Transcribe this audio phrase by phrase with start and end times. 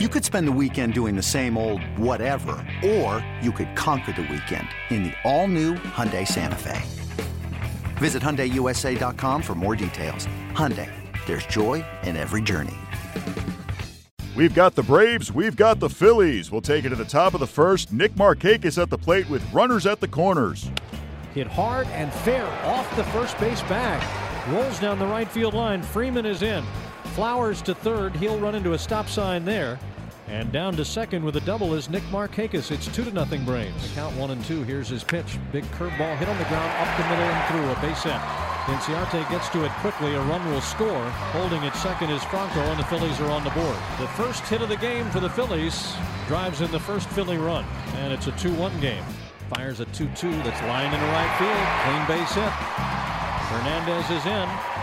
[0.00, 4.22] You could spend the weekend doing the same old whatever, or you could conquer the
[4.22, 6.82] weekend in the all-new Hyundai Santa Fe.
[7.98, 10.26] Visit HyundaiUSA.com for more details.
[10.50, 10.90] Hyundai,
[11.26, 12.74] there's joy in every journey.
[14.34, 16.50] We've got the Braves, we've got the Phillies.
[16.50, 17.92] We'll take it to the top of the first.
[17.92, 20.68] Nick Markakis at the plate with runners at the corners.
[21.34, 24.02] Hit hard and fair off the first base bag.
[24.52, 25.84] Rolls down the right field line.
[25.84, 26.64] Freeman is in.
[27.14, 28.16] Flowers to third.
[28.16, 29.78] He'll run into a stop sign there.
[30.26, 32.72] And down to second with a double is Nick Markakis.
[32.72, 33.88] It's two to nothing Braves.
[33.88, 34.64] The count one and two.
[34.64, 35.38] Here's his pitch.
[35.52, 38.20] Big curveball hit on the ground up the middle and through a base hit.
[38.66, 40.12] Inciarte gets to it quickly.
[40.14, 41.08] A run will score.
[41.30, 43.76] Holding at second is Franco, and the Phillies are on the board.
[44.00, 45.94] The first hit of the game for the Phillies
[46.26, 47.64] drives in the first Philly run,
[47.98, 49.04] and it's a 2-1 game.
[49.50, 51.62] Fires a 2-2 that's lined into right field.
[51.84, 52.50] Clean base hit.
[53.54, 54.73] Hernandez is in.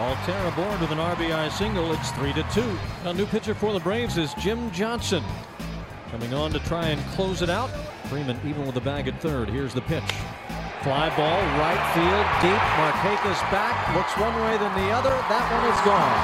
[0.00, 1.92] Altherr aboard with an RBI single.
[1.92, 2.78] It's 3 to 2.
[3.04, 5.22] A new pitcher for the Braves is Jim Johnson.
[6.10, 7.68] Coming on to try and close it out.
[8.08, 9.50] Freeman even with the bag at third.
[9.50, 10.10] Here's the pitch.
[10.80, 12.62] Fly ball, right field, deep.
[12.80, 13.76] Markakis back.
[13.94, 15.12] Looks one way, then the other.
[15.28, 16.16] That one is gone.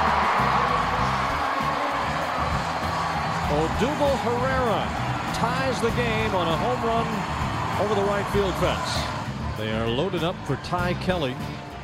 [3.61, 4.89] Odubel Herrera
[5.37, 9.59] ties the game on a home run over the right field fence.
[9.59, 11.37] They are loaded up for Ty Kelly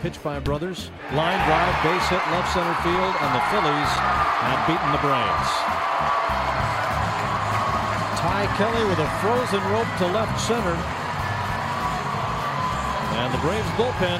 [0.02, 0.90] pitch by brothers.
[1.14, 3.92] Line drive, base hit, left center field, and the Phillies
[4.42, 5.50] have beaten the Braves.
[8.18, 10.74] Ty Kelly with a frozen rope to left center.
[13.14, 14.18] And the Braves bullpen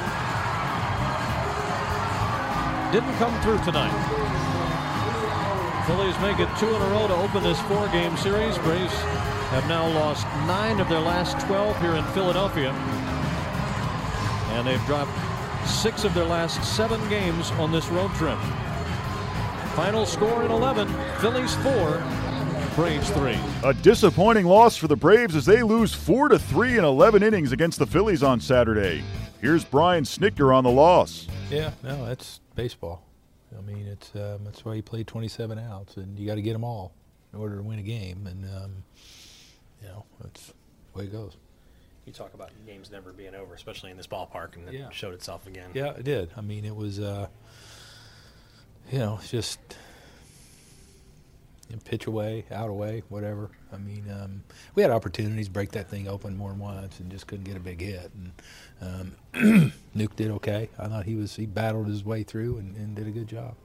[2.95, 3.91] didn't come through tonight.
[5.85, 8.57] Phillies make it two in a row to open this four-game series.
[8.59, 8.95] Braves
[9.51, 12.71] have now lost nine of their last 12 here in Philadelphia.
[14.55, 15.11] And they've dropped
[15.65, 18.37] six of their last seven games on this road trip.
[19.75, 20.87] Final score in 11,
[21.19, 22.03] Phillies 4,
[22.75, 23.37] Braves 3.
[23.63, 27.51] A disappointing loss for the Braves as they lose 4 to 3 in 11 innings
[27.51, 29.03] against the Phillies on Saturday.
[29.41, 31.27] Here's Brian Snitker on the loss.
[31.49, 33.03] Yeah, no, that's baseball.
[33.57, 36.53] I mean, it's um, that's why you play 27 outs, and you got to get
[36.53, 36.93] them all
[37.33, 38.25] in order to win a game.
[38.25, 38.83] And um,
[39.81, 40.47] you know, that's
[40.93, 41.35] the way it goes
[42.05, 44.89] you talk about games never being over, especially in this ballpark, and it yeah.
[44.91, 45.69] showed itself again.
[45.73, 46.31] Yeah, it did.
[46.35, 47.27] I mean, it was, uh,
[48.91, 49.59] you know, just
[51.69, 53.49] you know, pitch away, out away, whatever.
[53.71, 54.43] I mean, um,
[54.75, 57.61] we had opportunities break that thing open more than once, and just couldn't get a
[57.61, 58.11] big hit.
[58.13, 60.69] And um, Nuke did okay.
[60.77, 63.55] I thought he was he battled his way through and, and did a good job.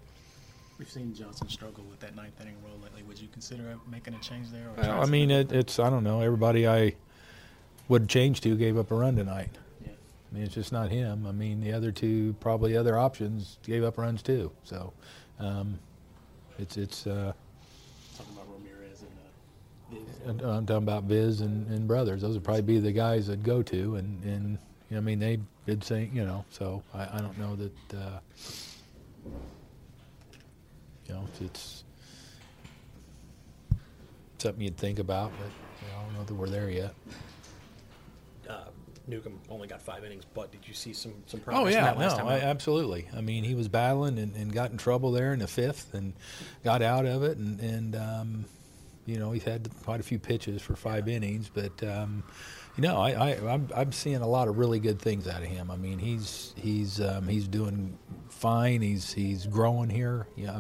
[0.79, 3.03] We've seen Johnson struggle with that ninth inning role lately.
[3.03, 4.71] Would you consider making a change there?
[4.77, 6.21] well, I mean, it, it's I don't know.
[6.21, 6.95] Everybody I
[7.89, 9.51] would change to gave up a run tonight.
[9.85, 9.91] Yeah.
[9.91, 11.27] I mean, it's just not him.
[11.27, 14.53] I mean, the other two, probably other options, gave up runs too.
[14.65, 14.93] So,
[15.39, 15.79] um,
[16.59, 17.07] it's it's.
[17.07, 17.33] Uh,
[18.17, 20.45] talking about Ramirez and uh, Viz.
[20.45, 22.23] I'm talking about Viz and, and brothers.
[22.23, 24.59] Those would probably be the guys that go to, and and
[24.91, 27.97] you know, I mean, they did say, you know, so I, I don't know that.
[27.97, 28.19] Uh,
[31.07, 31.85] you know, it's, it's
[34.37, 35.49] something you'd think about, but
[35.81, 36.95] you know, I don't know that we're there yet
[38.49, 38.65] uh,
[39.07, 41.65] Newcomb only got five innings, but did you see some some progress?
[41.65, 43.09] Oh yeah, no, I, absolutely.
[43.17, 46.13] I mean, he was battling and, and, got in trouble there in the fifth and
[46.63, 48.45] got out of it, and and um,
[49.07, 51.17] you know he's had quite a few pitches for five yeah.
[51.17, 51.83] innings, but.
[51.83, 52.25] Um,
[52.77, 55.49] you know, I, I I'm, I'm seeing a lot of really good things out of
[55.49, 55.69] him.
[55.69, 57.99] I mean, he's he's um, he's doing
[58.29, 58.83] fine.
[58.83, 60.29] He's he's growing here.
[60.37, 60.57] Yeah,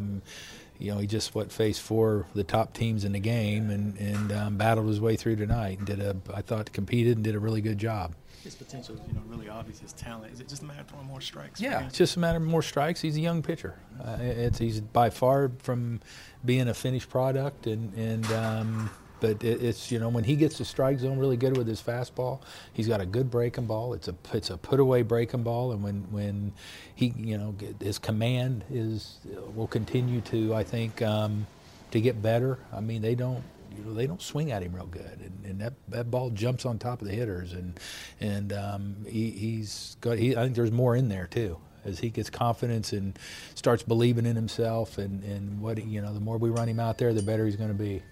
[0.78, 3.96] you know, he just what faced four of the top teams in the game and
[3.98, 7.34] and um, battled his way through tonight and did a I thought competed and did
[7.34, 8.14] a really good job.
[8.44, 9.80] His potential is you know really obvious.
[9.80, 11.60] His talent is it just a matter of throwing more strikes?
[11.60, 13.00] Yeah, it's just a matter of more strikes.
[13.00, 13.74] He's a young pitcher.
[14.02, 16.00] Uh, it's he's by far from
[16.44, 18.90] being a finished product and and um,
[19.20, 21.82] but it, it's you know when he gets the strike zone really good with his
[21.82, 22.40] fastball,
[22.72, 23.94] he's got a good breaking ball.
[23.94, 26.52] It's a it's a put away breaking ball, and when when
[26.94, 29.18] he you know his command is
[29.54, 31.46] will continue to I think um,
[31.90, 32.58] to get better.
[32.72, 33.42] I mean they don't
[33.76, 36.64] you know, they don't swing at him real good, and, and, that, that ball jumps
[36.64, 37.78] on top of the hitters, and
[38.20, 40.18] and um, he, he's got.
[40.18, 43.18] He, I think there's more in there too as he gets confidence and
[43.54, 46.98] starts believing in himself, and and what you know, the more we run him out
[46.98, 48.02] there, the better he's going to be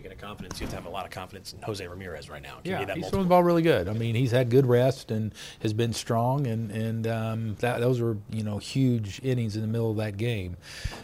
[0.00, 2.42] speaking of confidence, you have to have a lot of confidence in Jose Ramirez right
[2.42, 2.58] now.
[2.64, 3.10] yeah, he's multiple.
[3.10, 3.86] throwing the ball really good.
[3.86, 8.00] I mean, he's had good rest and has been strong, and and um, that, those
[8.00, 10.56] were you know huge innings in the middle of that game,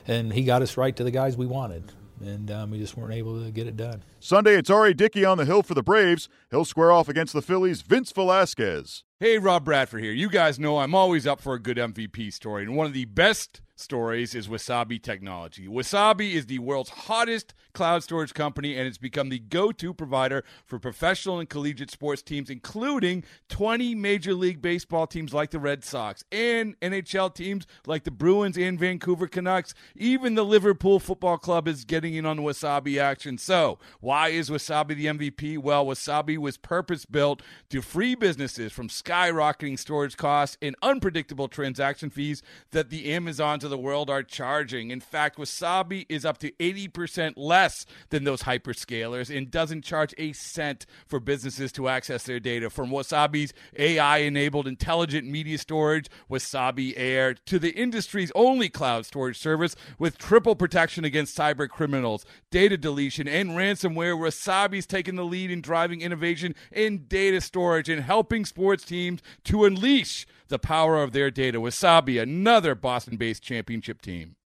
[0.06, 1.92] and he got us right to the guys we wanted.
[2.24, 4.02] And um, we just weren't able to get it done.
[4.26, 4.92] Sunday, it's R.A.
[4.92, 6.28] Dickey on the hill for the Braves.
[6.50, 9.04] He'll square off against the Phillies' Vince Velasquez.
[9.20, 10.12] Hey, Rob Bradford here.
[10.12, 13.04] You guys know I'm always up for a good MVP story, and one of the
[13.04, 15.68] best stories is Wasabi Technology.
[15.68, 20.44] Wasabi is the world's hottest cloud storage company, and it's become the go to provider
[20.64, 25.84] for professional and collegiate sports teams, including 20 Major League Baseball teams like the Red
[25.84, 29.74] Sox and NHL teams like the Bruins and Vancouver Canucks.
[29.94, 33.36] Even the Liverpool Football Club is getting in on the Wasabi action.
[33.38, 35.58] So, why is Wasabi the MVP?
[35.58, 42.10] Well, Wasabi was purpose built to free businesses from skyrocketing storage costs and unpredictable transaction
[42.10, 44.90] fees that the Amazons of the world are charging.
[44.90, 50.32] In fact, Wasabi is up to 80% less than those hyperscalers and doesn't charge a
[50.32, 52.70] cent for businesses to access their data.
[52.70, 59.38] From Wasabi's AI enabled intelligent media storage, Wasabi Air, to the industry's only cloud storage
[59.38, 65.50] service with triple protection against cyber criminals, data deletion, and ransomware, Wasabi's taken the lead
[65.50, 71.12] in driving innovation in data storage and helping sports teams to unleash the power of
[71.12, 71.60] their data.
[71.60, 74.34] Wasabi, another Boston based championship team.